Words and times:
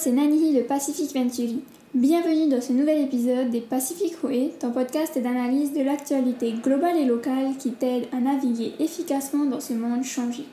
c'est 0.00 0.12
Nanihi 0.12 0.54
de 0.54 0.62
Pacific 0.62 1.14
Venturi. 1.14 1.60
Bienvenue 1.92 2.48
dans 2.48 2.62
ce 2.62 2.72
nouvel 2.72 3.02
épisode 3.02 3.50
des 3.50 3.60
Pacific 3.60 4.14
Way, 4.24 4.52
ton 4.58 4.70
podcast 4.70 5.20
d'analyse 5.20 5.74
de 5.74 5.82
l'actualité 5.82 6.54
globale 6.64 6.96
et 6.96 7.04
locale 7.04 7.54
qui 7.58 7.72
t'aide 7.72 8.06
à 8.10 8.18
naviguer 8.18 8.72
efficacement 8.78 9.44
dans 9.44 9.60
ce 9.60 9.74
monde 9.74 10.02
changé. 10.02 10.44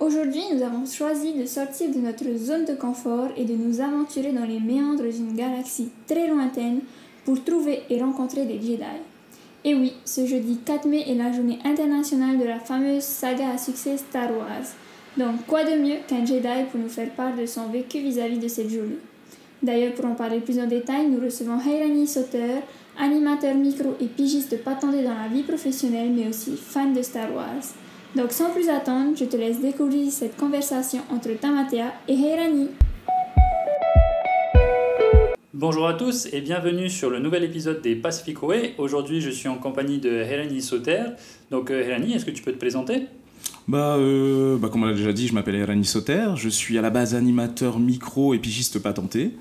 Aujourd'hui, 0.00 0.42
nous 0.52 0.60
avons 0.64 0.86
choisi 0.86 1.34
de 1.34 1.46
sortir 1.46 1.88
de 1.88 2.00
notre 2.00 2.24
zone 2.36 2.64
de 2.64 2.74
confort 2.74 3.28
et 3.36 3.44
de 3.44 3.54
nous 3.54 3.80
aventurer 3.80 4.32
dans 4.32 4.44
les 4.44 4.58
méandres 4.58 5.04
d'une 5.08 5.36
galaxie 5.36 5.90
très 6.08 6.26
lointaine 6.26 6.80
pour 7.24 7.44
trouver 7.44 7.82
et 7.90 8.02
rencontrer 8.02 8.44
des 8.44 8.60
Jedi. 8.60 8.82
Et 9.62 9.76
oui, 9.76 9.92
ce 10.04 10.26
jeudi 10.26 10.58
4 10.64 10.88
mai 10.88 11.04
est 11.08 11.14
la 11.14 11.30
journée 11.30 11.60
internationale 11.64 12.40
de 12.40 12.44
la 12.44 12.58
fameuse 12.58 13.04
saga 13.04 13.50
à 13.50 13.56
succès 13.56 13.98
Star 13.98 14.36
Wars. 14.36 14.66
Donc, 15.16 15.46
quoi 15.46 15.62
de 15.62 15.80
mieux 15.80 15.98
qu'un 16.08 16.26
Jedi 16.26 16.64
pour 16.72 16.80
nous 16.80 16.88
faire 16.88 17.10
part 17.10 17.36
de 17.36 17.46
son 17.46 17.68
vécu 17.68 18.00
vis-à-vis 18.00 18.38
de 18.38 18.48
cette 18.48 18.68
journée? 18.68 18.98
D'ailleurs, 19.62 19.94
pour 19.94 20.06
en 20.06 20.14
parler 20.14 20.40
plus 20.40 20.58
en 20.58 20.66
détail, 20.66 21.06
nous 21.06 21.24
recevons 21.24 21.60
Heirani 21.60 22.08
Sauter, 22.08 22.62
animateur 22.98 23.54
micro 23.54 23.94
et 24.00 24.06
pigiste 24.06 24.64
patenté 24.64 25.04
dans 25.04 25.14
la 25.14 25.28
vie 25.32 25.44
professionnelle, 25.44 26.10
mais 26.10 26.28
aussi 26.28 26.56
fan 26.56 26.92
de 26.92 27.00
Star 27.00 27.32
Wars. 27.32 27.62
Donc, 28.16 28.32
sans 28.32 28.50
plus 28.50 28.68
attendre, 28.68 29.16
je 29.16 29.24
te 29.26 29.36
laisse 29.36 29.60
découvrir 29.60 30.10
cette 30.10 30.36
conversation 30.36 31.02
entre 31.12 31.30
Tamatea 31.40 31.92
et 32.08 32.14
Heirani. 32.14 32.70
Bonjour 35.52 35.86
à 35.86 35.94
tous 35.94 36.26
et 36.32 36.40
bienvenue 36.40 36.90
sur 36.90 37.08
le 37.08 37.20
nouvel 37.20 37.44
épisode 37.44 37.80
des 37.80 37.94
Pacific 37.94 38.42
Way. 38.42 38.74
Aujourd'hui, 38.78 39.20
je 39.20 39.30
suis 39.30 39.48
en 39.48 39.58
compagnie 39.58 39.98
de 39.98 40.10
Helani 40.10 40.60
Sauter. 40.60 41.04
Donc, 41.52 41.70
euh, 41.70 41.84
Helani, 41.84 42.14
est-ce 42.14 42.24
que 42.24 42.32
tu 42.32 42.42
peux 42.42 42.52
te 42.52 42.58
présenter? 42.58 43.06
Bah, 43.68 43.96
euh, 43.96 44.56
bah, 44.58 44.68
comme 44.70 44.82
on 44.82 44.86
l'a 44.86 44.94
déjà 44.94 45.12
dit, 45.12 45.26
je 45.28 45.34
m'appelle 45.34 45.54
Helani 45.54 45.84
Sauter. 45.84 46.28
Je 46.36 46.48
suis 46.48 46.78
à 46.78 46.82
la 46.82 46.90
base 46.90 47.14
animateur 47.14 47.78
micro 47.78 48.34
et 48.34 48.38
pigiste 48.38 48.78
patenté. 48.78 49.32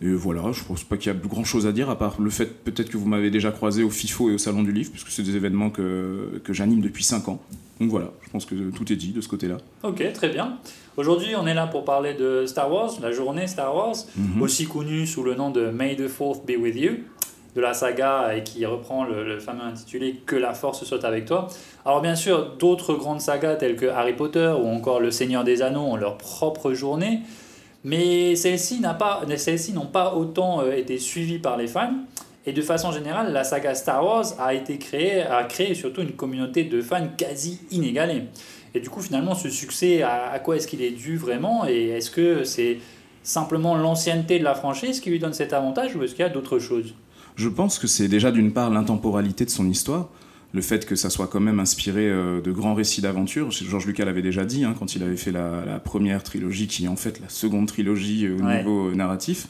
Et 0.00 0.12
voilà, 0.12 0.52
je 0.52 0.62
pense 0.62 0.84
pas 0.84 0.96
qu'il 0.96 1.12
y 1.12 1.14
a 1.14 1.18
grand 1.18 1.42
chose 1.42 1.66
à 1.66 1.72
dire, 1.72 1.90
à 1.90 1.98
part 1.98 2.20
le 2.20 2.30
fait 2.30 2.46
peut-être 2.46 2.88
que 2.88 2.96
vous 2.96 3.08
m'avez 3.08 3.30
déjà 3.32 3.50
croisé 3.50 3.82
au 3.82 3.90
FIFO 3.90 4.30
et 4.30 4.34
au 4.34 4.38
Salon 4.38 4.62
du 4.62 4.70
Livre, 4.70 4.90
puisque 4.92 5.08
c'est 5.08 5.24
des 5.24 5.34
événements 5.34 5.70
que, 5.70 6.40
que 6.44 6.52
j'anime 6.52 6.80
depuis 6.80 7.02
5 7.02 7.28
ans. 7.28 7.42
Donc 7.80 7.90
voilà, 7.90 8.12
je 8.24 8.30
pense 8.30 8.44
que 8.44 8.54
tout 8.70 8.92
est 8.92 8.96
dit 8.96 9.10
de 9.10 9.20
ce 9.20 9.26
côté-là. 9.26 9.56
Ok, 9.82 10.04
très 10.12 10.28
bien. 10.28 10.58
Aujourd'hui, 10.96 11.30
on 11.36 11.48
est 11.48 11.54
là 11.54 11.66
pour 11.66 11.84
parler 11.84 12.14
de 12.14 12.44
Star 12.46 12.72
Wars, 12.72 12.92
la 13.02 13.10
journée 13.10 13.48
Star 13.48 13.74
Wars, 13.74 13.96
Mhm. 14.16 14.40
aussi 14.40 14.66
connue 14.66 15.04
sous 15.04 15.24
le 15.24 15.34
nom 15.34 15.50
de 15.50 15.66
May 15.70 15.96
the 15.96 16.06
4th 16.08 16.46
be 16.46 16.56
with 16.60 16.76
you, 16.76 16.90
de 17.58 17.62
la 17.62 17.74
saga 17.74 18.36
et 18.36 18.44
qui 18.44 18.64
reprend 18.64 19.04
le, 19.04 19.40
fameux 19.40 19.64
intitulé 19.64 20.20
Que 20.24 20.36
la 20.36 20.54
force 20.54 20.84
soit 20.84 21.04
avec 21.04 21.24
toi. 21.24 21.48
Alors 21.84 22.00
bien 22.00 22.14
sûr, 22.14 22.54
d'autres 22.56 22.94
grandes 22.94 23.20
sagas 23.20 23.56
telles 23.56 23.74
que 23.74 23.86
Harry 23.86 24.12
Potter 24.12 24.54
ou 24.62 24.68
encore 24.68 25.00
Le 25.00 25.10
Seigneur 25.10 25.42
des 25.42 25.60
Anneaux 25.60 25.80
ont 25.80 25.96
leur 25.96 26.18
propre 26.18 26.72
journée, 26.72 27.18
mais 27.82 28.36
celles-ci 28.36 28.78
n'a 28.78 28.94
pas- 28.94 29.22
celles-ci 29.36 29.72
n'ont 29.72 29.86
pas 29.86 30.14
autant 30.14 30.60
euh, 30.60 30.70
été 30.70 30.98
suivies 30.98 31.40
par 31.40 31.56
les 31.56 31.66
fans. 31.66 31.94
Et 32.46 32.52
de 32.52 32.62
façon 32.62 32.92
générale, 32.92 33.32
la 33.32 33.42
saga 33.42 33.74
Star 33.74 34.04
Wars 34.04 34.26
a 34.38 34.54
été 34.54 34.78
créée, 34.78 35.22
a 35.22 35.42
créé 35.42 35.74
surtout 35.74 36.02
une 36.02 36.12
communauté 36.12 36.62
de 36.62 36.80
fans 36.80 37.08
quasi 37.16 37.60
inégalée. 37.72 38.22
Et 38.72 38.78
du 38.78 38.88
coup, 38.88 39.00
finalement, 39.00 39.34
ce 39.34 39.50
succès, 39.50 40.02
à, 40.02 40.30
à 40.30 40.38
quoi 40.38 40.54
est-ce 40.56 40.68
qu'il 40.68 40.80
est 40.80 40.92
dû 40.92 41.16
vraiment? 41.16 41.66
Et 41.66 41.88
est-ce 41.88 42.12
que 42.12 42.44
c'est 42.44 42.78
simplement 43.24 43.74
l'ancienneté 43.76 44.38
de 44.38 44.44
la 44.44 44.54
franchise 44.54 45.00
qui 45.00 45.10
lui 45.10 45.18
donne 45.18 45.32
cet 45.32 45.52
avantage 45.52 45.96
ou 45.96 46.04
est-ce 46.04 46.14
qu'il 46.14 46.22
y 46.22 46.28
a 46.28 46.30
d'autres 46.30 46.60
choses? 46.60 46.94
Je 47.38 47.48
pense 47.48 47.78
que 47.78 47.86
c'est 47.86 48.08
déjà 48.08 48.32
d'une 48.32 48.50
part 48.52 48.68
l'intemporalité 48.68 49.44
de 49.44 49.50
son 49.50 49.68
histoire, 49.70 50.08
le 50.52 50.60
fait 50.60 50.84
que 50.86 50.96
ça 50.96 51.08
soit 51.08 51.28
quand 51.28 51.38
même 51.40 51.60
inspiré 51.60 52.08
euh, 52.08 52.40
de 52.40 52.50
grands 52.50 52.74
récits 52.74 53.00
d'aventure. 53.00 53.50
Georges 53.52 53.86
Lucas 53.86 54.04
l'avait 54.04 54.22
déjà 54.22 54.44
dit 54.44 54.64
hein, 54.64 54.74
quand 54.78 54.96
il 54.96 55.02
avait 55.04 55.16
fait 55.16 55.30
la, 55.30 55.62
la 55.64 55.78
première 55.78 56.22
trilogie, 56.24 56.66
qui 56.66 56.86
est 56.86 56.88
en 56.88 56.96
fait 56.96 57.20
la 57.20 57.28
seconde 57.28 57.68
trilogie 57.68 58.26
euh, 58.26 58.36
au 58.38 58.42
Ouais. 58.44 58.58
niveau 58.58 58.88
euh, 58.88 58.94
narratif. 58.94 59.46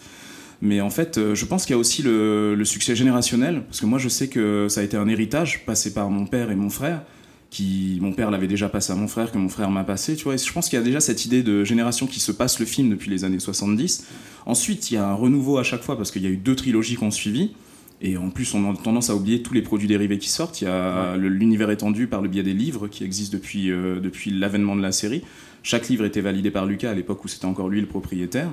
Mais 0.61 0.81
en 0.81 0.91
fait, 0.91 1.21
je 1.35 1.45
pense 1.47 1.65
qu'il 1.67 1.75
y 1.75 1.77
a 1.77 1.79
aussi 1.79 2.03
le, 2.03 2.57
le 2.57 2.65
succès 2.65 2.97
générationnel, 2.97 3.63
parce 3.63 3.81
que 3.81 3.87
moi 3.87 3.99
je 4.01 4.09
sais 4.09 4.29
que 4.29 4.67
ça 4.69 4.81
a 4.81 4.85
été 4.85 4.97
un 4.97 5.07
héritage 5.09 5.65
passé 5.65 5.95
par 5.95 6.11
mon 6.11 6.27
père 6.27 6.51
et 6.51 6.57
mon 6.57 6.69
frère, 6.69 7.03
qui 7.49 7.99
mon 8.03 8.13
père 8.13 8.31
l'avait 8.33 8.49
déjà 8.49 8.69
passé 8.69 8.93
à 8.93 8.97
mon 8.97 9.07
frère, 9.07 9.31
que 9.31 9.39
mon 9.39 9.49
frère 9.49 9.71
m'a 9.71 9.85
passé, 9.85 10.17
tu 10.17 10.25
vois. 10.25 10.35
Et 10.35 10.39
je 10.39 10.53
pense 10.53 10.69
qu'il 10.69 10.77
y 10.77 10.83
a 10.83 10.85
déjà 10.85 10.99
cette 11.01 11.25
idée 11.25 11.45
de 11.45 11.63
génération 11.63 12.09
qui 12.09 12.19
se 12.21 12.33
passe 12.33 12.59
le 12.59 12.67
film 12.67 12.91
depuis 12.91 13.09
les 13.09 13.25
années 13.25 13.39
70. 13.39 14.05
Ensuite, 14.47 14.91
il 14.91 14.95
y 14.95 14.97
a 14.97 15.09
un 15.09 15.15
renouveau 15.15 15.59
à 15.59 15.63
chaque 15.63 15.83
fois, 15.85 15.97
parce 15.97 16.11
qu'il 16.11 16.23
y 16.23 16.27
a 16.27 16.31
eu 16.31 16.37
deux 16.37 16.57
trilogies 16.57 16.97
qui 16.97 17.05
ont 17.05 17.13
suivi. 17.13 17.53
Et 18.01 18.17
en 18.17 18.31
plus, 18.31 18.55
on 18.55 18.71
a 18.71 18.77
tendance 18.77 19.11
à 19.11 19.17
oublier 19.17 19.43
tous 19.43 19.55
les 19.55 19.63
produits 19.63 19.89
dérivés 19.89 20.19
qui 20.19 20.29
sortent. 20.29 20.61
Il 20.61 20.65
y 20.65 20.69
a 20.69 21.17
l'univers 21.17 21.69
étendu 21.71 22.07
par 22.07 22.23
le 22.23 22.29
biais 22.29 22.45
des 22.45 22.55
livres 22.55 22.87
qui 22.87 23.03
existent 23.03 23.37
depuis, 23.37 23.71
euh, 23.73 23.99
depuis 23.99 24.31
l'avènement 24.31 24.77
de 24.77 24.83
la 24.83 24.93
série. 24.93 25.23
Chaque 25.65 25.89
livre 25.89 26.05
était 26.05 26.21
validé 26.21 26.51
par 26.53 26.65
Lucas 26.65 26.91
à 26.91 26.95
l'époque 26.95 27.25
où 27.25 27.29
c'était 27.29 27.47
encore 27.47 27.69
lui 27.69 27.81
le 27.81 27.89
propriétaire. 27.89 28.51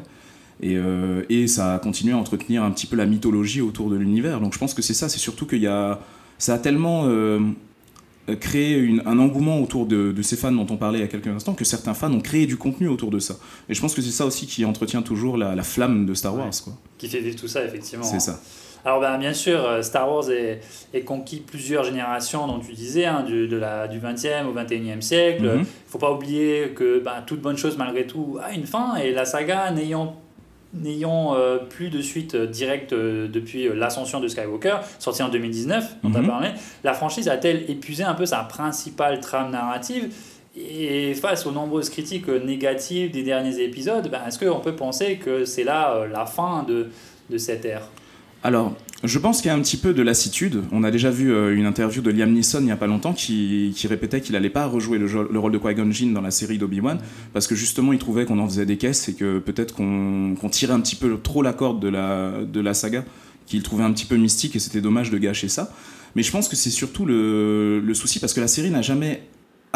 Et, 0.64 0.78
euh, 0.78 1.22
et 1.30 1.46
ça 1.48 1.76
a 1.76 1.80
continué 1.80 2.14
à 2.14 2.18
entretenir 2.18 2.64
un 2.64 2.72
petit 2.72 2.88
peu 2.88 2.96
la 2.96 3.06
mythologie 3.06 3.62
autour 3.62 3.90
de 3.92 3.96
l'univers. 3.98 4.42
Donc 4.42 4.54
je 4.54 4.58
pense 4.58 4.74
que 4.74 4.82
c'est 4.82 4.94
ça, 4.96 5.10
c'est 5.10 5.20
surtout 5.20 5.46
qu'il 5.46 5.62
y 5.62 5.68
a. 5.68 6.00
Ça 6.40 6.56
a 6.56 6.58
tellement 6.58 7.04
euh, 7.06 7.40
créé 8.40 8.78
une- 8.80 9.04
un 9.06 9.20
engouement 9.20 9.62
autour 9.62 9.86
de, 9.86 10.12
de 10.12 10.22
ces 10.24 10.36
fans 10.38 10.52
dont 10.52 10.66
on 10.72 10.78
parlait 10.78 11.00
il 11.00 11.02
y 11.02 11.06
a 11.06 11.08
quelques 11.08 11.28
instants 11.28 11.54
que 11.54 11.66
certains 11.66 11.94
fans 11.94 12.12
ont 12.12 12.20
créé 12.22 12.48
du 12.48 12.58
contenu 12.58 12.88
autour 12.88 13.12
de 13.12 13.20
ça. 13.20 13.36
Et 13.70 13.74
je 13.76 13.82
pense 13.82 13.94
que 13.94 14.02
c'est 14.02 14.10
ça 14.12 14.26
aussi 14.26 14.48
qui 14.48 14.66
entretient 14.66 15.04
toujours 15.04 15.38
la, 15.38 15.54
la 15.56 15.64
flamme 15.64 16.06
de 16.08 16.14
Star 16.16 16.36
Wars. 16.36 16.50
Quoi. 16.64 16.74
qui 16.98 17.08
fait 17.10 17.22
vivre 17.22 17.36
tout 17.36 17.48
ça, 17.48 17.64
effectivement 17.64 18.04
C'est 18.04 18.20
ça. 18.20 18.42
Alors 18.86 19.00
ben, 19.00 19.18
bien 19.18 19.34
sûr, 19.34 19.66
euh, 19.66 19.82
Star 19.82 20.12
Wars 20.12 20.30
est, 20.30 20.62
est 20.94 21.02
conquis 21.02 21.38
plusieurs 21.38 21.84
générations, 21.84 22.46
dont 22.46 22.60
tu 22.60 22.72
disais, 22.74 23.06
hein, 23.06 23.24
du, 23.24 23.48
de 23.48 23.58
la, 23.58 23.88
du 23.88 24.00
20e 24.00 24.46
au 24.46 24.54
21e 24.54 25.02
siècle. 25.02 25.42
Il 25.44 25.50
Mhm. 25.50 25.60
ne 25.62 25.66
faut 25.90 25.98
pas 25.98 26.12
oublier 26.12 26.70
que 26.76 27.00
ben, 27.00 27.24
toute 27.26 27.42
bonne 27.42 27.58
chose, 27.58 27.78
malgré 27.78 28.06
tout, 28.06 28.38
a 28.44 28.52
une 28.54 28.66
fin. 28.68 28.96
Et 28.98 29.12
la 29.12 29.26
saga, 29.26 29.72
n'ayant 29.72 30.16
n'ayant 30.78 31.36
euh, 31.36 31.58
plus 31.58 31.90
de 31.90 32.02
suite 32.02 32.36
euh, 32.36 32.48
directe 32.48 32.92
euh, 32.92 33.30
depuis 33.30 33.70
l'ascension 33.74 34.20
de 34.20 34.28
Skywalker, 34.28 34.80
sortie 35.00 35.24
en 35.24 35.30
2019, 35.30 35.96
dont 36.04 36.12
tu 36.12 36.18
as 36.18 36.22
Mhm. 36.22 36.28
parlé, 36.28 36.50
la 36.84 36.94
franchise 36.94 37.30
a-t-elle 37.30 37.64
épuisé 37.72 38.04
un 38.04 38.14
peu 38.14 38.26
sa 38.26 38.40
principale 38.40 39.22
trame 39.22 39.52
narrative? 39.52 40.14
Et 40.58 41.14
face 41.16 41.46
aux 41.46 41.52
nombreuses 41.52 41.90
critiques 41.90 42.28
négatives 42.28 43.10
des 43.12 43.24
derniers 43.24 43.60
épisodes, 43.64 44.10
ben, 44.12 44.20
est-ce 44.28 44.38
qu'on 44.38 44.60
peut 44.60 44.76
penser 44.76 45.16
que 45.16 45.46
c'est 45.46 45.64
là 45.64 46.06
la 46.12 46.26
fin 46.26 46.64
de, 46.68 46.90
de 47.30 47.38
cette 47.38 47.64
ère? 47.66 47.88
Alors, 48.46 48.76
je 49.04 49.18
pense 49.18 49.42
qu'il 49.42 49.48
y 49.48 49.50
a 49.50 49.56
un 49.56 49.62
petit 49.62 49.76
peu 49.76 49.92
de 49.92 50.04
lassitude. 50.04 50.62
On 50.72 50.84
a 50.84 50.92
déjà 50.92 51.10
vu 51.10 51.34
euh, 51.34 51.58
une 51.58 51.66
interview 51.66 52.04
de 52.04 52.12
Liam 52.12 52.32
Neeson 52.32 52.60
il 52.60 52.66
n'y 52.66 52.72
a 52.72 52.76
pas 52.78 52.86
longtemps 52.86 53.12
qui, 53.12 53.74
répétait 53.90 54.22
qu'il 54.22 54.34
n'allait 54.34 54.52
pas 54.52 54.68
rejouer 54.68 55.00
le, 55.00 55.40
rôle 55.40 55.52
de 55.52 55.58
Qui-Gon 55.58 56.12
dans 56.14 56.22
la 56.22 56.30
série 56.30 56.60
d'Obi-Wan 56.60 57.00
parce 57.34 57.48
que 57.48 57.56
justement 57.56 57.92
il 57.92 57.98
trouvait 57.98 58.26
qu'on 58.26 58.38
en 58.38 58.48
faisait 58.48 58.68
des 58.68 58.78
caisses 58.78 59.10
et 59.10 59.16
que 59.16 59.40
peut-être 59.40 59.74
qu'on 59.74 60.50
tirait 60.52 60.74
un 60.74 60.80
petit 60.80 60.96
peu 60.96 61.18
trop 61.18 61.42
la 61.42 61.54
corde 61.54 61.80
de 61.80 61.90
la, 62.60 62.74
saga, 62.76 63.04
qu'il 63.48 63.64
trouvait 63.64 63.84
un 63.84 63.92
petit 63.92 64.06
peu 64.06 64.16
mystique 64.16 64.56
et 64.56 64.60
c'était 64.60 64.82
dommage 64.82 65.10
de 65.10 65.18
gâcher 65.18 65.48
ça. 65.48 65.74
Mais 66.16 66.22
je 66.22 66.32
pense 66.32 66.48
que 66.48 66.56
c'est 66.56 66.70
surtout 66.70 67.08
le 67.08 67.94
souci 67.96 68.20
parce 68.20 68.36
que 68.36 68.42
la 68.42 68.48
série 68.48 68.70
n'a 68.70 68.84
jamais 68.84 69.24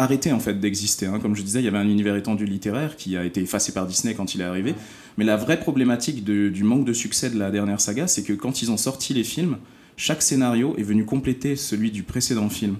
arrêté 0.02 0.32
en 0.32 0.40
fait 0.40 0.58
d'exister. 0.58 1.06
hein. 1.06 1.18
Comme 1.20 1.36
je 1.36 1.42
disais, 1.42 1.60
il 1.60 1.64
y 1.64 1.68
avait 1.68 1.78
un 1.78 1.88
univers 1.88 2.16
étendu 2.16 2.46
littéraire 2.46 2.96
qui 2.96 3.16
a 3.16 3.24
été 3.24 3.40
effacé 3.40 3.72
par 3.72 3.86
Disney 3.86 4.14
quand 4.14 4.34
il 4.34 4.40
est 4.40 4.44
arrivé. 4.44 4.74
Mais 5.18 5.24
la 5.24 5.36
vraie 5.36 5.60
problématique 5.60 6.24
du 6.24 6.64
manque 6.64 6.84
de 6.84 6.92
succès 6.92 7.30
de 7.30 7.38
la 7.38 7.50
dernière 7.50 7.80
saga, 7.80 8.06
c'est 8.06 8.22
que 8.22 8.32
quand 8.32 8.62
ils 8.62 8.70
ont 8.70 8.76
sorti 8.76 9.12
les 9.14 9.24
films, 9.24 9.58
chaque 9.96 10.22
scénario 10.22 10.74
est 10.78 10.82
venu 10.82 11.04
compléter 11.04 11.56
celui 11.56 11.90
du 11.90 12.02
précédent 12.02 12.48
film. 12.48 12.76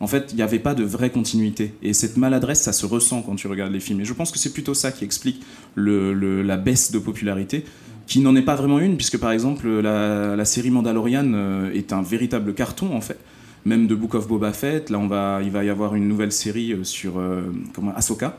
En 0.00 0.08
fait, 0.08 0.30
il 0.32 0.36
n'y 0.36 0.42
avait 0.42 0.58
pas 0.58 0.74
de 0.74 0.82
vraie 0.82 1.10
continuité. 1.10 1.72
Et 1.82 1.92
cette 1.92 2.16
maladresse, 2.16 2.60
ça 2.60 2.72
se 2.72 2.84
ressent 2.84 3.22
quand 3.22 3.36
tu 3.36 3.46
regardes 3.46 3.72
les 3.72 3.80
films. 3.80 4.00
Et 4.00 4.04
je 4.04 4.12
pense 4.12 4.32
que 4.32 4.38
c'est 4.40 4.52
plutôt 4.52 4.74
ça 4.74 4.90
qui 4.90 5.04
explique 5.04 5.40
la 5.76 6.56
baisse 6.56 6.90
de 6.90 6.98
popularité, 6.98 7.64
qui 8.06 8.20
n'en 8.20 8.34
est 8.34 8.42
pas 8.42 8.56
vraiment 8.56 8.80
une, 8.80 8.96
puisque 8.96 9.18
par 9.18 9.30
exemple, 9.30 9.68
la, 9.68 10.34
la 10.34 10.44
série 10.44 10.70
Mandalorian 10.70 11.32
euh, 11.32 11.72
est 11.72 11.92
un 11.92 12.02
véritable 12.02 12.52
carton, 12.54 12.94
en 12.94 13.00
fait. 13.00 13.18
Même 13.64 13.86
de 13.86 13.94
Book 13.94 14.14
of 14.14 14.28
Boba 14.28 14.52
Fett, 14.52 14.90
là, 14.90 14.98
on 14.98 15.06
va, 15.06 15.40
il 15.42 15.50
va 15.50 15.64
y 15.64 15.70
avoir 15.70 15.94
une 15.94 16.06
nouvelle 16.08 16.32
série 16.32 16.72
euh, 16.72 16.84
sur 16.84 17.18
euh, 17.18 17.42
comment, 17.74 17.94
Ahsoka. 17.96 18.36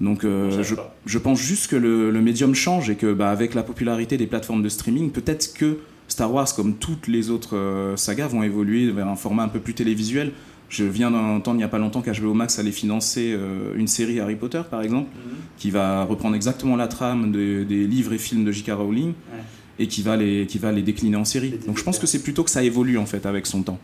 Donc, 0.00 0.24
euh, 0.24 0.62
Je 0.62 0.74
je, 1.06 1.18
pense 1.18 1.40
juste 1.40 1.68
que 1.70 1.76
le, 1.76 2.10
le 2.10 2.20
médium 2.20 2.54
change 2.54 2.88
et 2.90 2.94
que 2.96 3.12
bah, 3.12 3.30
avec 3.30 3.54
la 3.54 3.62
popularité 3.62 4.16
des 4.16 4.26
plateformes 4.26 4.62
de 4.62 4.68
streaming, 4.68 5.10
peut-être 5.10 5.54
que 5.54 5.78
Star 6.06 6.32
Wars, 6.32 6.54
comme 6.54 6.74
toutes 6.74 7.08
les 7.08 7.30
autres 7.30 7.56
euh, 7.56 7.96
sagas, 7.96 8.28
vont 8.28 8.42
évoluer 8.42 8.90
vers 8.92 9.08
un 9.08 9.16
format 9.16 9.42
un 9.42 9.48
peu 9.48 9.58
plus 9.60 9.74
télévisuel. 9.74 10.32
Je 10.68 10.84
viens 10.84 11.10
d'entendre 11.10 11.56
il 11.56 11.58
n'y 11.58 11.64
a 11.64 11.68
pas 11.68 11.78
longtemps 11.78 12.02
qu'HBO 12.02 12.34
Max 12.34 12.58
allait 12.58 12.70
financer 12.72 13.32
euh, 13.34 13.74
une 13.74 13.86
série 13.88 14.20
Harry 14.20 14.36
Potter, 14.36 14.60
par 14.70 14.82
exemple, 14.82 15.08
qui 15.56 15.70
va 15.70 16.04
reprendre 16.04 16.36
exactement 16.36 16.76
la 16.76 16.88
trame 16.88 17.32
de- 17.32 17.64
des 17.64 17.86
livres 17.86 18.12
et 18.12 18.18
films 18.18 18.44
de 18.44 18.52
J.K. 18.52 18.72
Rowling 18.72 19.08
Ouais. 19.08 19.42
et 19.78 19.86
qui 19.88 20.02
va, 20.02 20.16
les, 20.18 20.46
qui 20.46 20.58
va 20.58 20.70
les 20.72 20.82
décliner 20.82 21.16
en 21.16 21.24
série. 21.24 21.54
Donc 21.66 21.78
je 21.78 21.82
pense 21.84 21.98
que 21.98 22.06
c'est 22.06 22.22
plutôt 22.22 22.44
que 22.44 22.50
ça 22.50 22.62
évolue 22.62 22.98
en 22.98 23.06
fait 23.06 23.24
avec 23.24 23.46
son 23.46 23.62
temps. 23.62 23.78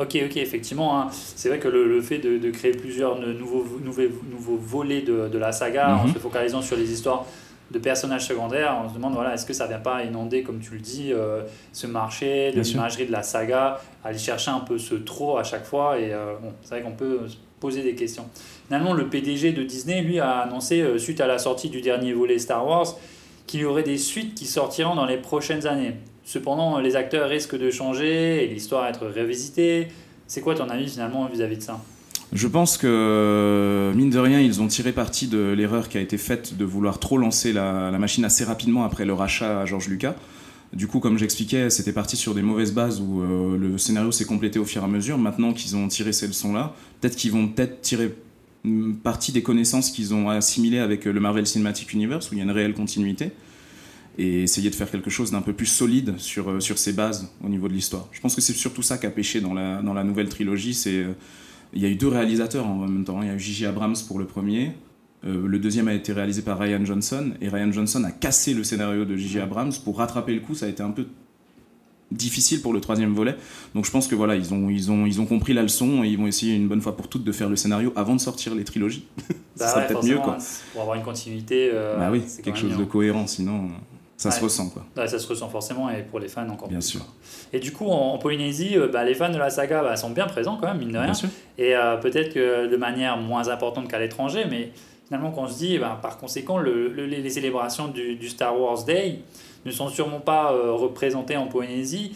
Ok, 0.00 0.16
ok, 0.24 0.36
effectivement. 0.38 0.98
hein. 1.00 1.08
C'est 1.12 1.48
vrai 1.50 1.58
que 1.58 1.68
le, 1.68 1.86
le 1.86 2.00
fait 2.00 2.18
de, 2.18 2.38
de 2.38 2.50
créer 2.50 2.72
plusieurs 2.72 3.18
ne- 3.18 3.32
nouveaux, 3.32 3.66
nouveaux, 3.84 4.02
nouveaux 4.30 4.56
volets 4.56 5.02
de, 5.02 5.28
de 5.28 5.38
la 5.38 5.52
saga, 5.52 5.94
en 5.96 6.06
Mhm. 6.06 6.14
se 6.14 6.18
focalisant 6.18 6.62
sur 6.62 6.76
les 6.76 6.90
histoires 6.90 7.26
de 7.70 7.78
personnages 7.78 8.26
secondaires, 8.26 8.80
on 8.84 8.88
se 8.88 8.94
demande 8.94 9.12
voilà, 9.14 9.34
est-ce 9.34 9.46
que 9.46 9.52
ça 9.52 9.66
vient 9.66 9.78
pas 9.78 10.02
inonder, 10.02 10.42
comme 10.42 10.58
tu 10.58 10.72
le 10.72 10.80
dis, 10.80 11.12
euh, 11.12 11.42
ce 11.72 11.86
marché 11.86 12.50
de 12.50 12.60
l'imagerie 12.72 13.06
de 13.06 13.12
la 13.12 13.22
saga, 13.22 13.80
aller 14.02 14.18
chercher 14.18 14.50
un 14.50 14.60
peu 14.60 14.78
ce 14.78 14.94
trop 14.96 15.36
à 15.38 15.44
chaque 15.44 15.64
fois. 15.66 15.98
Et 15.98 16.12
euh, 16.12 16.34
bon, 16.42 16.52
c'est 16.62 16.70
vrai 16.76 16.82
qu'on 16.82 16.96
peut 16.96 17.28
se 17.28 17.36
poser 17.60 17.82
des 17.82 17.94
questions. 17.94 18.24
Finalement, 18.66 18.94
le 18.94 19.06
PDG 19.08 19.52
de 19.52 19.62
Disney, 19.62 20.00
lui, 20.02 20.18
a 20.18 20.38
annoncé, 20.38 20.80
euh, 20.80 20.98
suite 20.98 21.20
à 21.20 21.26
la 21.26 21.38
sortie 21.38 21.68
du 21.68 21.80
dernier 21.82 22.12
volet 22.14 22.38
Star 22.38 22.66
Wars, 22.66 22.86
qu'il 23.46 23.60
y 23.60 23.64
aurait 23.66 23.82
des 23.82 23.98
suites 23.98 24.34
qui 24.34 24.46
sortiront 24.46 24.94
dans 24.94 25.06
les 25.06 25.18
prochaines 25.18 25.66
années. 25.66 25.94
Cependant, 26.30 26.78
les 26.78 26.94
acteurs 26.94 27.28
risquent 27.28 27.58
de 27.58 27.72
changer 27.72 28.44
et 28.44 28.46
l'histoire 28.46 28.86
être 28.86 29.04
revisitée. 29.04 29.88
C'est 30.28 30.40
quoi 30.40 30.54
ton 30.54 30.68
avis 30.68 30.88
finalement 30.88 31.26
vis-à-vis 31.26 31.56
de 31.56 31.62
ça? 31.62 31.82
Je 32.32 32.46
pense 32.46 32.78
que, 32.78 33.92
mine 33.96 34.10
de 34.10 34.18
rien, 34.20 34.38
ils 34.38 34.62
ont 34.62 34.68
tiré 34.68 34.92
parti 34.92 35.26
de 35.26 35.52
l'erreur 35.52 35.88
qui 35.88 35.98
a 35.98 36.00
été 36.00 36.18
faite 36.18 36.56
de 36.56 36.64
vouloir 36.64 37.00
trop 37.00 37.18
lancer 37.18 37.52
la, 37.52 37.90
machine 37.98 38.24
assez 38.24 38.44
rapidement 38.44 38.84
après 38.84 39.04
le 39.04 39.12
rachat 39.12 39.60
à 39.60 39.66
George 39.66 39.88
Lucas. 39.88 40.14
Du 40.72 40.86
coup, 40.86 41.00
comme 41.00 41.18
j'expliquais, 41.18 41.68
c'était 41.68 41.92
parti 41.92 42.16
sur 42.16 42.32
des 42.32 42.42
mauvaises 42.42 42.72
bases 42.72 43.00
où 43.00 43.22
euh, 43.22 43.58
le 43.58 43.76
scénario 43.76 44.12
s'est 44.12 44.24
complété 44.24 44.60
au 44.60 44.64
fur 44.64 44.82
et 44.82 44.84
à 44.84 44.88
mesure. 44.88 45.18
Maintenant 45.18 45.52
qu'ils 45.52 45.74
ont 45.74 45.88
tiré 45.88 46.12
ces 46.12 46.28
leçons-là, 46.28 46.76
peut-être 47.00 47.16
qu'ils 47.16 47.32
vont 47.32 47.48
peut-être 47.48 47.80
tirer 47.80 48.14
une 48.64 48.94
partie 48.94 49.32
des 49.32 49.42
connaissances 49.42 49.90
qu'ils 49.90 50.14
ont 50.14 50.30
assimilées 50.30 50.78
avec 50.78 51.08
euh, 51.08 51.12
le 51.12 51.18
Marvel 51.18 51.44
Cinematic 51.44 51.92
Universe, 51.92 52.30
où 52.30 52.34
il 52.34 52.38
y 52.38 52.40
a 52.40 52.44
une 52.44 52.52
réelle 52.52 52.74
continuité, 52.74 53.32
et 54.20 54.42
essayer 54.42 54.70
de 54.70 54.74
faire 54.74 54.90
quelque 54.90 55.10
chose 55.10 55.30
d'un 55.30 55.42
peu 55.42 55.52
plus 55.52 55.66
solide 55.66 56.14
sur, 56.18 56.50
euh, 56.50 56.60
sur 56.60 56.78
ces 56.78 56.92
bases 56.92 57.32
au 57.42 57.48
niveau 57.48 57.68
de 57.68 57.72
l'histoire. 57.72 58.06
Je 58.12 58.20
pense 58.20 58.34
que 58.34 58.40
c'est 58.40 58.52
surtout 58.52 58.82
ça 58.82 58.98
qui 58.98 59.06
a 59.06 59.10
pêché 59.10 59.40
dans 59.40 59.54
la, 59.54 59.80
dans 59.82 59.94
la 59.94 60.04
nouvelle 60.04 60.28
trilogie. 60.28 60.74
C'est, 60.74 61.06
il 61.72 61.82
y 61.82 61.86
a 61.86 61.88
eu 61.88 61.94
deux 61.94 62.08
réalisateurs 62.08 62.66
en 62.66 62.86
même 62.86 63.04
temps. 63.04 63.22
Il 63.22 63.28
y 63.28 63.30
a 63.30 63.34
eu 63.34 63.40
J.J. 63.40 63.66
Abrams 63.66 63.96
pour 64.06 64.18
le 64.18 64.26
premier, 64.26 64.72
euh, 65.26 65.46
le 65.46 65.58
deuxième 65.58 65.88
a 65.88 65.94
été 65.94 66.12
réalisé 66.12 66.42
par 66.42 66.58
Ryan 66.58 66.84
Johnson 66.84 67.32
et 67.40 67.48
Ryan 67.48 67.70
Johnson 67.72 68.02
a 68.04 68.10
cassé 68.10 68.54
le 68.54 68.64
scénario 68.64 69.04
de 69.04 69.16
J.J. 69.16 69.40
Abrams 69.40 69.72
pour 69.84 69.98
rattraper 69.98 70.34
le 70.34 70.40
coup. 70.40 70.54
Ça 70.54 70.66
a 70.66 70.68
été 70.68 70.82
un 70.82 70.90
peu 70.90 71.06
difficile 72.10 72.62
pour 72.62 72.72
le 72.72 72.80
troisième 72.80 73.12
volet. 73.12 73.36
Donc 73.74 73.84
je 73.84 73.90
pense 73.90 74.08
que 74.08 74.14
voilà, 74.14 74.34
ils 74.34 74.54
ont, 74.54 74.70
ils 74.70 74.90
ont, 74.90 75.06
ils 75.06 75.20
ont 75.20 75.26
compris 75.26 75.52
la 75.52 75.62
leçon 75.62 76.02
et 76.02 76.08
ils 76.08 76.18
vont 76.18 76.26
essayer 76.26 76.54
une 76.54 76.68
bonne 76.68 76.80
fois 76.80 76.96
pour 76.96 77.08
toutes 77.08 77.22
de 77.22 77.32
faire 77.32 77.48
le 77.48 77.56
scénario 77.56 77.92
avant 77.96 78.16
de 78.16 78.20
sortir 78.20 78.54
les 78.54 78.64
trilogies. 78.64 79.06
ça 79.54 79.66
bah 79.66 79.68
serait 79.68 79.86
peut-être 79.86 80.04
mieux 80.04 80.18
quoi. 80.18 80.38
Pour 80.72 80.82
avoir 80.82 80.96
une 80.96 81.04
continuité. 81.04 81.70
Euh, 81.72 81.98
bah 81.98 82.08
oui, 82.10 82.22
quelque 82.42 82.58
chose 82.58 82.76
de 82.76 82.84
cohérent 82.84 83.26
sinon. 83.26 83.68
Ça 84.22 84.30
se 84.30 84.44
ressent 84.44 84.68
quoi. 84.68 84.84
ça 85.06 85.18
se 85.18 85.26
ressent 85.26 85.48
forcément 85.48 85.88
et 85.90 86.02
pour 86.02 86.20
les 86.20 86.28
fans 86.28 86.48
encore 86.48 86.68
bien 86.68 86.80
sûr. 86.80 87.00
Et 87.52 87.58
du 87.58 87.72
coup 87.72 87.86
en, 87.86 88.18
Polynésie, 88.18 88.76
euh, 88.76 88.88
bah, 88.88 89.04
les 89.04 89.14
fans 89.14 89.30
de 89.30 89.38
la 89.38 89.50
saga 89.50 89.82
bah, 89.82 89.96
sont 89.96 90.10
bien 90.10 90.26
présents 90.26 90.58
quand 90.60 90.68
même 90.68 90.78
mine 90.78 90.92
de 90.92 90.98
rien. 90.98 91.06
Bien 91.06 91.14
sûr. 91.14 91.28
Et 91.58 91.74
peut-être 92.00 92.32
que 92.32 92.66
de 92.66 92.76
manière 92.76 93.16
moins 93.18 93.48
importante 93.48 93.88
qu'à 93.88 93.98
l'étranger, 93.98 94.44
mais 94.48 94.72
finalement 95.10 95.32
qu'on 95.32 95.48
se 95.48 95.58
dit, 95.58 95.78
ben, 95.78 95.98
par 96.00 96.18
conséquent, 96.18 96.58
le, 96.58 96.88
les 96.88 97.30
célébrations 97.30 97.88
du, 97.88 98.14
du, 98.14 98.28
Star 98.28 98.58
Wars 98.58 98.84
Day 98.84 99.18
ne 99.66 99.70
sont 99.72 99.88
sûrement 99.88 100.20
pas 100.20 100.52
euh, 100.52 100.72
représentées 100.72 101.36
en 101.36 101.48
Polynésie. 101.48 102.12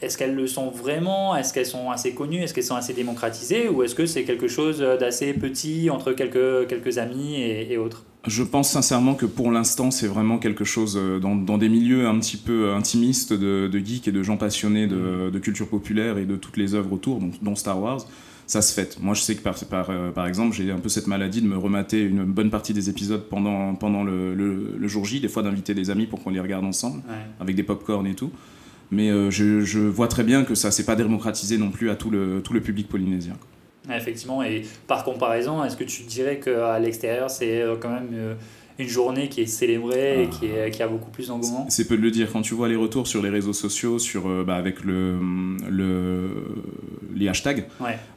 Est-ce 0.00 0.16
qu'elles 0.16 0.34
le 0.34 0.46
sont 0.46 0.70
vraiment? 0.70 1.36
Est-ce 1.36 1.52
qu'elles 1.52 1.66
sont 1.66 1.90
assez 1.90 2.14
connues? 2.14 2.42
Est-ce 2.42 2.54
qu'elles 2.54 2.64
sont 2.64 2.76
assez 2.76 2.94
démocratisées? 2.94 3.68
Ou 3.68 3.82
est-ce 3.82 3.94
que 3.94 4.06
c'est 4.06 4.22
quelque 4.24 4.46
chose 4.46 4.78
d'assez 4.78 5.34
petit 5.34 5.90
entre 5.90 6.12
quelques, 6.12 6.68
quelques 6.68 6.98
amis 6.98 7.42
et, 7.42 7.76
autres? 7.76 8.04
Je 8.26 8.42
pense 8.42 8.70
sincèrement 8.70 9.14
que 9.14 9.26
pour 9.26 9.50
l'instant, 9.50 9.90
c'est 9.90 10.06
vraiment 10.06 10.38
quelque 10.38 10.64
chose 10.64 10.96
euh, 10.98 11.18
dans, 11.18 11.36
dans, 11.36 11.58
des 11.58 11.68
milieux 11.68 12.06
un 12.06 12.18
petit 12.18 12.36
peu 12.36 12.72
intimistes 12.72 13.32
de, 13.32 13.68
de 13.72 13.78
geeks 13.78 14.08
et 14.08 14.12
de 14.12 14.22
gens 14.22 14.36
passionnés 14.36 14.86
de, 14.86 15.30
de, 15.30 15.38
culture 15.38 15.68
populaire 15.68 16.18
et 16.18 16.26
de 16.26 16.36
toutes 16.36 16.56
les 16.56 16.74
œuvres 16.74 16.92
autour, 16.92 17.20
dont 17.42 17.54
Star 17.56 17.80
Wars 17.80 18.06
ça 18.50 18.62
se 18.62 18.74
fait. 18.74 18.98
Moi, 19.00 19.14
je 19.14 19.20
sais 19.20 19.36
que 19.36 19.42
par, 19.42 19.54
par, 19.66 19.90
euh, 19.90 20.10
par 20.10 20.26
exemple, 20.26 20.56
j'ai 20.56 20.72
un 20.72 20.78
peu 20.78 20.88
cette 20.88 21.06
maladie 21.06 21.40
de 21.40 21.46
me 21.46 21.56
remater 21.56 22.02
une 22.02 22.24
bonne 22.24 22.50
partie 22.50 22.74
des 22.74 22.90
épisodes 22.90 23.22
pendant, 23.30 23.76
pendant 23.76 24.02
le, 24.02 24.34
le, 24.34 24.88
jour 24.88 25.04
J, 25.04 25.20
des 25.20 25.28
fois 25.28 25.44
d'inviter 25.44 25.72
des 25.72 25.88
amis 25.90 26.06
pour 26.06 26.20
qu'on 26.22 26.30
les 26.30 26.40
regarde 26.40 26.64
ensemble, 26.64 27.00
avec 27.38 27.54
des 27.54 27.62
pop-corn 27.62 28.06
et 28.08 28.14
tout. 28.14 28.32
Mais 28.90 29.08
euh, 29.08 29.30
je, 29.30 29.60
je, 29.60 29.78
vois 29.78 30.08
très 30.08 30.24
bien 30.24 30.42
que 30.42 30.56
ça 30.56 30.72
s'est 30.72 30.84
pas 30.84 30.96
démocratisé 30.96 31.58
non 31.58 31.70
plus 31.70 31.90
à 31.90 31.94
tout 31.94 32.10
le, 32.10 32.40
tout 32.42 32.52
le 32.52 32.60
public 32.60 32.88
polynésien. 32.88 33.36
Effectivement, 33.96 34.42
et 34.42 34.62
par 34.86 35.04
comparaison, 35.04 35.64
est-ce 35.64 35.76
que 35.76 35.84
tu 35.84 36.02
dirais 36.02 36.38
qu'à 36.38 36.78
l'extérieur, 36.78 37.30
c'est 37.30 37.62
euh, 37.62 37.76
quand 37.80 37.90
même 37.90 38.36
une 38.80 38.88
journée 38.88 39.28
qui 39.28 39.42
est 39.42 39.46
célébrée 39.46 40.24
et 40.24 40.28
qui, 40.28 40.46
est, 40.46 40.70
qui 40.70 40.82
a 40.82 40.88
beaucoup 40.88 41.10
plus 41.10 41.28
d'engouement? 41.28 41.66
C'est 41.68 41.86
peu 41.86 41.96
de 41.96 42.02
le 42.02 42.10
dire. 42.10 42.30
Quand 42.32 42.42
tu 42.42 42.54
vois 42.54 42.68
les 42.68 42.76
retours 42.76 43.06
sur 43.06 43.22
les 43.22 43.28
réseaux 43.28 43.52
sociaux, 43.52 43.98
sur, 43.98 44.28
euh, 44.28 44.44
bah, 44.44 44.56
avec 44.56 44.82
le, 44.84 45.18
le, 45.68 46.30
les 47.14 47.28
hashtags, 47.28 47.66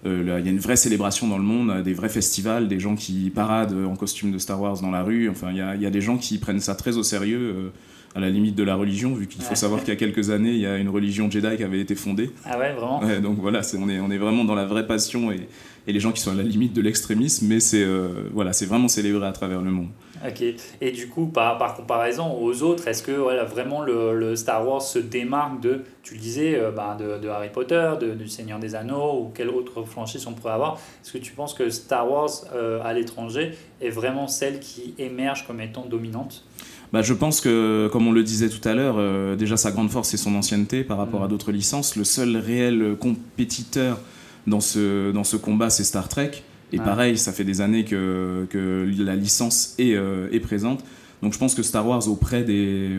euh, 0.06 0.40
il 0.40 0.46
y 0.46 0.50
a 0.50 0.52
une 0.52 0.60
vraie 0.60 0.76
célébration 0.76 1.28
dans 1.28 1.38
le 1.38 1.44
monde, 1.44 1.84
des 1.84 1.94
vrais 1.94 2.10
festivals, 2.10 2.68
des 2.68 2.80
gens 2.80 2.96
qui 2.96 3.30
paradent 3.30 3.86
en 3.86 3.96
costume 3.96 4.32
de 4.32 4.38
Star 4.38 4.62
Wars 4.62 4.80
dans 4.82 4.92
la 4.92 5.04
rue. 5.04 5.30
Enfin, 5.30 5.52
il 5.52 5.58
y 5.58 5.62
a, 5.62 5.76
y 5.76 5.86
a, 5.86 5.90
des 5.92 6.02
gens 6.02 6.18
qui 6.18 6.38
prennent 6.38 6.62
ça 6.62 6.76
très 6.76 6.98
au 6.98 7.04
sérieux. 7.04 7.56
Euh, 7.56 7.70
à 8.16 8.20
la 8.20 8.30
limite 8.30 8.56
de 8.56 8.64
la 8.64 8.76
religion, 8.76 9.14
vu 9.14 9.28
qu'il 9.28 9.42
faut 9.42 9.56
savoir 9.56 9.80
qu'il 9.80 9.90
y 9.90 9.92
a 9.92 9.96
quelques 9.96 10.30
années, 10.30 10.52
il 10.52 10.60
y 10.60 10.66
a 10.66 10.78
une 10.78 10.90
religion 10.90 11.30
Jedi 11.30 11.58
qui 11.58 11.64
avait 11.64 11.80
été 11.80 11.96
fondée. 11.96 12.32
Ah 12.46 12.60
ouais, 12.60 12.74
vraiment 12.74 13.02
Donc 13.22 13.40
voilà, 13.40 13.60
est, 13.60 13.78
on, 13.78 13.90
est, 13.90 14.00
on 14.00 14.12
est 14.12 14.18
vraiment 14.18 14.46
dans 14.46 14.56
la 14.56 14.66
vraie 14.66 14.86
passion 14.86 15.32
et, 15.32 15.48
et 15.88 15.94
les 15.94 16.00
gens 16.00 16.12
qui 16.12 16.22
sont 16.22 16.32
à 16.32 16.36
la 16.36 16.44
limite 16.44 16.74
de 16.74 16.82
l'extrémisme, 16.82 17.48
mais 17.48 17.60
c'est 17.60 17.86
voilà, 18.32 18.54
c'est 18.54 18.66
vraiment 18.66 18.88
célébré 18.88 19.26
à 19.26 19.32
travers 19.32 19.62
le 19.62 19.72
monde. 19.72 19.90
Ok. 20.26 20.42
Et 20.80 20.92
du 20.92 21.10
coup, 21.10 21.26
par, 21.26 21.58
par 21.58 21.76
comparaison 21.76 22.38
aux 22.42 22.64
autres, 22.64 22.88
est-ce 22.88 23.04
que 23.04 23.12
voilà, 23.12 23.44
vraiment 23.44 23.82
le, 23.82 24.18
le, 24.18 24.36
Star 24.38 24.66
Wars 24.66 24.82
se 24.82 25.00
démarque 25.00 25.60
de, 25.60 25.84
tu 26.02 26.14
le 26.14 26.20
disais, 26.20 26.56
euh, 26.58 26.72
bah, 26.72 26.96
de, 26.98 27.18
de, 27.20 27.28
Harry 27.28 27.50
Potter, 27.50 27.92
de, 28.00 28.14
du 28.14 28.30
Seigneur 28.30 28.60
des 28.60 28.74
Anneaux 28.74 29.22
ou 29.22 29.32
quelle 29.36 29.50
autre 29.50 29.84
franchise 29.84 30.26
on 30.26 30.34
pourrait 30.34 30.54
avoir? 30.54 30.76
Est-ce 31.04 31.12
que 31.12 31.18
tu 31.18 31.34
penses 31.34 31.54
que 31.54 31.70
Star 31.70 32.10
Wars 32.10 32.30
euh, 32.54 32.80
à 32.84 32.94
l'étranger 32.94 33.52
est 33.82 33.90
vraiment 33.90 34.28
celle 34.28 34.60
qui 34.60 34.94
émerge 34.98 35.46
comme 35.46 35.60
étant 35.60 35.86
dominante? 35.86 36.46
Bah, 36.94 37.02
je 37.02 37.14
pense 37.14 37.42
que, 37.42 37.90
comme 37.92 38.08
on 38.08 38.12
le 38.12 38.24
disait 38.24 38.50
tout 38.50 38.66
à 38.68 38.76
l'heure, 38.76 38.96
euh, 39.00 39.36
déjà 39.36 39.58
sa 39.58 39.72
grande 39.72 39.90
force 39.90 40.10
c'est 40.10 40.18
son 40.18 40.36
ancienneté 40.36 40.84
par 40.84 40.98
rapport 40.98 41.24
à 41.24 41.26
mm. 41.26 41.30
d'autres 41.30 41.52
licences. 41.52 41.96
Le 41.96 42.04
seul 42.04 42.38
réel 42.38 42.96
compétiteur 43.00 44.00
dans 44.46 44.62
ce, 44.62 45.12
dans 45.12 45.24
ce 45.24 45.36
combat, 45.36 45.72
c'est 45.72 45.84
Star 45.84 46.08
Trek. 46.08 46.32
Et 46.72 46.78
pareil, 46.78 47.18
ça 47.20 47.32
fait 47.32 47.44
des 47.44 47.62
années 47.62 47.86
que, 47.86 48.48
que 48.50 48.90
la 48.98 49.16
licence 49.16 49.76
est, 49.78 49.94
euh, 49.94 50.28
est, 50.32 50.40
présente. 50.40 50.84
Donc 51.22 51.34
je 51.34 51.38
pense 51.38 51.54
que 51.54 51.62
Star 51.62 51.88
Wars, 51.88 52.08
auprès 52.08 52.44
des. 52.44 52.90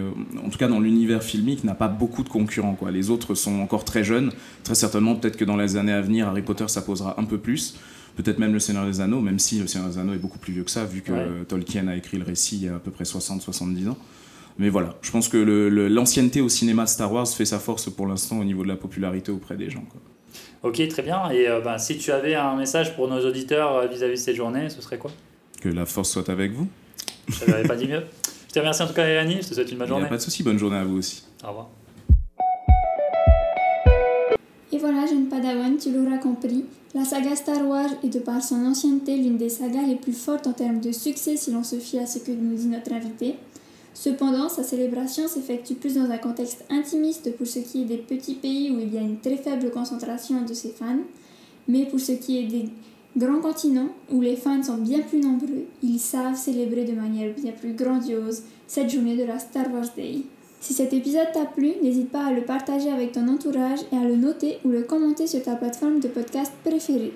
En 0.44 0.48
tout 0.48 0.58
cas, 0.58 0.68
dans 0.68 0.78
l'univers 0.78 1.22
filmique, 1.22 1.64
n'a 1.64 1.74
pas 1.74 1.88
beaucoup 1.88 2.22
de 2.22 2.28
concurrents. 2.28 2.74
Quoi. 2.74 2.92
Les 2.92 3.10
autres 3.10 3.34
sont 3.34 3.58
encore 3.60 3.84
très 3.84 4.04
jeunes. 4.04 4.30
Très 4.62 4.76
certainement, 4.76 5.16
peut-être 5.16 5.36
que 5.36 5.44
dans 5.44 5.56
les 5.56 5.76
années 5.76 5.92
à 5.92 6.00
venir, 6.00 6.28
Harry 6.28 6.42
Potter, 6.42 6.66
ça 6.68 6.82
posera 6.82 7.20
un 7.20 7.24
peu 7.24 7.38
plus. 7.38 7.76
Peut-être 8.16 8.38
même 8.38 8.52
le 8.52 8.60
Seigneur 8.60 8.86
des 8.86 9.00
Anneaux, 9.00 9.20
même 9.20 9.38
si 9.38 9.58
le 9.58 9.66
Seigneur 9.66 9.88
des 9.88 9.98
Anneaux 9.98 10.14
est 10.14 10.18
beaucoup 10.18 10.38
plus 10.38 10.52
vieux 10.52 10.64
que 10.64 10.70
ça, 10.70 10.84
vu 10.84 11.02
que 11.02 11.42
Tolkien 11.44 11.88
a 11.88 11.96
écrit 11.96 12.16
le 12.16 12.24
récit 12.24 12.56
il 12.56 12.64
y 12.64 12.68
a 12.68 12.76
à 12.76 12.78
peu 12.78 12.90
près 12.90 13.04
60-70 13.04 13.88
ans. 13.88 13.98
Mais 14.58 14.68
voilà, 14.68 14.94
je 15.02 15.10
pense 15.10 15.28
que 15.28 15.36
l'ancienneté 15.88 16.40
au 16.40 16.48
cinéma 16.48 16.84
de 16.84 16.88
Star 16.88 17.12
Wars 17.12 17.26
fait 17.26 17.44
sa 17.44 17.58
force 17.58 17.90
pour 17.90 18.06
l'instant 18.06 18.38
au 18.38 18.44
niveau 18.44 18.62
de 18.62 18.68
la 18.68 18.76
popularité 18.76 19.32
auprès 19.32 19.56
des 19.56 19.68
gens. 19.68 19.84
Quoi. 19.90 20.00
Ok, 20.62 20.86
très 20.88 21.02
bien. 21.02 21.30
Et 21.30 21.48
euh, 21.48 21.60
ben, 21.60 21.76
si 21.76 21.98
tu 21.98 22.10
avais 22.12 22.34
un 22.34 22.56
message 22.56 22.94
pour 22.94 23.08
nos 23.08 23.20
auditeurs 23.20 23.76
euh, 23.76 23.86
vis-à-vis 23.86 24.14
de 24.14 24.18
cette 24.18 24.36
journée, 24.36 24.70
ce 24.70 24.80
serait 24.80 24.96
quoi? 24.96 25.10
Que 25.60 25.68
la 25.68 25.86
force 25.86 26.10
soit 26.10 26.28
avec 26.30 26.52
vous. 26.52 26.68
Je 27.28 27.44
n'avais 27.50 27.66
pas 27.66 27.76
dit 27.76 27.88
mieux. 27.88 28.02
Je 28.48 28.54
te 28.54 28.58
remercie 28.60 28.82
en 28.82 28.86
tout 28.86 28.94
cas, 28.94 29.06
Elani. 29.06 29.42
Je 29.42 29.48
te 29.48 29.54
souhaite 29.54 29.70
une 29.70 29.78
bonne 29.78 29.88
journée. 29.88 30.08
pas 30.08 30.16
de 30.16 30.22
souci. 30.22 30.42
Bonne 30.42 30.58
journée 30.58 30.76
à 30.76 30.84
vous 30.84 30.98
aussi. 30.98 31.24
Au 31.42 31.48
revoir. 31.48 31.68
Et 34.72 34.78
voilà, 34.78 35.06
jeune 35.06 35.28
Padawan, 35.28 35.76
tu 35.76 35.92
l'auras 35.92 36.18
compris. 36.18 36.64
La 36.94 37.04
saga 37.04 37.34
Star 37.34 37.66
Wars 37.66 37.90
est 38.04 38.08
de 38.08 38.20
par 38.20 38.40
son 38.40 38.64
ancienneté 38.66 39.16
l'une 39.16 39.36
des 39.36 39.48
sagas 39.48 39.82
les 39.82 39.96
plus 39.96 40.12
fortes 40.12 40.46
en 40.46 40.52
termes 40.52 40.78
de 40.78 40.92
succès 40.92 41.36
si 41.36 41.50
l'on 41.50 41.64
se 41.64 41.74
fie 41.74 41.98
à 41.98 42.06
ce 42.06 42.20
que 42.20 42.30
nous 42.30 42.54
dit 42.54 42.68
notre 42.68 42.92
invité. 42.92 43.34
Cependant, 43.94 44.48
sa 44.48 44.62
célébration 44.62 45.26
s'effectue 45.26 45.74
plus 45.74 45.96
dans 45.96 46.08
un 46.08 46.18
contexte 46.18 46.64
intimiste 46.70 47.36
pour 47.36 47.48
ce 47.48 47.58
qui 47.58 47.82
est 47.82 47.86
des 47.86 47.96
petits 47.96 48.36
pays 48.36 48.70
où 48.70 48.78
il 48.78 48.94
y 48.94 48.98
a 48.98 49.00
une 49.00 49.18
très 49.18 49.36
faible 49.36 49.72
concentration 49.72 50.42
de 50.42 50.54
ses 50.54 50.68
fans, 50.68 51.02
mais 51.66 51.84
pour 51.86 51.98
ce 51.98 52.12
qui 52.12 52.38
est 52.38 52.46
des 52.46 52.68
grands 53.16 53.40
continents 53.40 53.88
où 54.12 54.20
les 54.20 54.36
fans 54.36 54.62
sont 54.62 54.76
bien 54.76 55.00
plus 55.00 55.18
nombreux, 55.18 55.64
ils 55.82 55.98
savent 55.98 56.36
célébrer 56.36 56.84
de 56.84 56.92
manière 56.92 57.34
bien 57.34 57.50
plus 57.50 57.72
grandiose 57.72 58.44
cette 58.68 58.90
journée 58.90 59.16
de 59.16 59.24
la 59.24 59.40
Star 59.40 59.66
Wars 59.72 59.90
Day. 59.96 60.22
Si 60.64 60.72
cet 60.72 60.94
épisode 60.94 61.28
t'a 61.34 61.44
plu, 61.44 61.74
n'hésite 61.82 62.08
pas 62.08 62.24
à 62.24 62.32
le 62.32 62.40
partager 62.40 62.90
avec 62.90 63.12
ton 63.12 63.28
entourage 63.28 63.80
et 63.92 63.96
à 63.98 64.04
le 64.08 64.16
noter 64.16 64.60
ou 64.64 64.70
le 64.70 64.80
commenter 64.80 65.26
sur 65.26 65.42
ta 65.42 65.56
plateforme 65.56 66.00
de 66.00 66.08
podcast 66.08 66.54
préférée. 66.64 67.12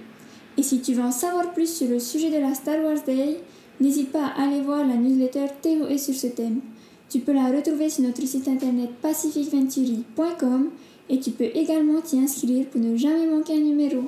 Et 0.59 0.63
si 0.63 0.83
tu 0.83 0.93
veux 0.93 1.03
en 1.03 1.11
savoir 1.11 1.55
plus 1.55 1.73
sur 1.73 1.89
le 1.89 1.99
sujet 1.99 2.29
de 2.29 2.43
la 2.43 2.53
Star 2.53 2.85
Wars 2.85 3.03
Day, 3.07 3.39
N'hésite 3.81 4.11
pas 4.11 4.27
à 4.27 4.43
aller 4.43 4.61
voir 4.61 4.85
la 4.85 4.97
newsletter 4.97 5.47
TOE 5.63 5.97
sur 5.99 6.15
ce 6.15 6.27
thème. 6.27 6.61
Tu 7.09 7.21
peux 7.21 7.33
la 7.33 7.47
retrouver 7.47 7.89
sur 7.89 8.03
notre 8.05 8.27
site 8.27 8.49
internet 8.49 8.91
pacificventuri.com 9.01 10.71
et 11.09 11.21
tu 11.21 11.31
peux 11.31 11.45
également 11.55 12.01
t'y 12.01 12.19
inscrire 12.19 12.67
pour 12.67 12.81
ne 12.81 12.97
jamais 12.97 13.27
manquer 13.27 13.55
un 13.55 13.61
numéro. 13.61 14.03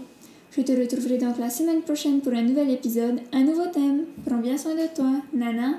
Je 0.51 0.63
te 0.63 0.73
retrouverai 0.73 1.19
donc 1.19 1.39
la 1.39 1.51
semaine 1.51 1.83
prochaine 1.83 2.21
pour 2.21 2.33
un 2.33 2.43
nouvel 2.43 2.71
épisode, 2.71 3.21
un 3.33 3.45
nouveau 3.45 3.67
thème. 3.73 4.07
Prends 4.27 4.39
bien 4.39 4.59
soin 4.59 4.75
de 4.75 4.93
toi. 4.93 5.13
Nana. 5.33 5.79